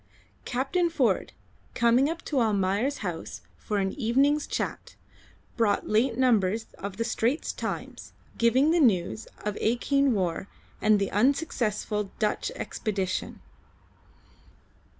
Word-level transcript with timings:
Captain 0.45 0.89
Ford, 0.89 1.31
coming 1.75 2.09
up 2.09 2.23
to 2.23 2.39
Almayer's 2.41 2.99
house 3.05 3.41
for 3.55 3.77
an 3.77 3.91
evening's 3.91 4.47
chat, 4.47 4.95
brought 5.57 5.87
late 5.89 6.17
numbers 6.17 6.65
of 6.79 6.97
the 6.97 7.03
Straits 7.03 7.53
Times 7.53 8.11
giving 8.35 8.71
the 8.71 8.79
news 8.79 9.27
of 9.45 9.55
Acheen 9.61 10.13
war 10.13 10.47
and 10.81 10.95
of 10.95 10.99
the 11.01 11.11
unsuccessful 11.11 12.05
Dutch 12.17 12.51
expedition. 12.55 13.41